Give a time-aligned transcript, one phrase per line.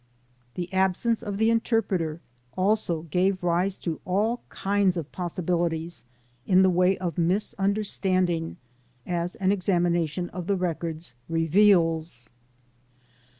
[0.55, 2.21] The absence of the interpreter
[2.57, 6.03] also gave rise to all kinds of possibilities
[6.47, 8.57] in the way of misunderstanding,
[9.05, 12.31] as an examination of the records reveals.